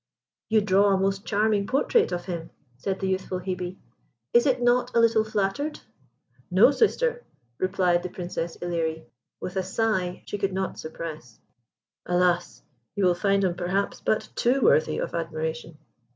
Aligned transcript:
"You 0.49 0.61
draw 0.61 0.91
a 0.91 0.97
most 0.97 1.25
charming 1.25 1.67
portrait 1.67 2.11
of 2.11 2.25
him," 2.25 2.49
said 2.75 2.99
the 2.99 3.07
youthful 3.07 3.37
Hebe; 3.39 3.77
"is 4.33 4.47
it 4.47 4.59
not 4.59 4.95
a 4.95 4.99
little 4.99 5.23
flattered?" 5.23 5.79
"No, 6.49 6.71
sister," 6.71 7.23
replied 7.59 8.01
the 8.01 8.09
Princess 8.09 8.57
Ilerie, 8.63 9.03
with 9.39 9.57
a 9.57 9.61
sigh 9.61 10.23
she 10.25 10.39
could 10.39 10.53
not 10.53 10.79
suppress. 10.79 11.39
"Alas! 12.07 12.63
you 12.95 13.05
will 13.05 13.13
find 13.13 13.43
him, 13.43 13.53
perhaps, 13.53 14.01
but 14.01 14.29
too 14.33 14.61
worthy 14.61 14.97
of 14.97 15.13
admiration." 15.13 15.77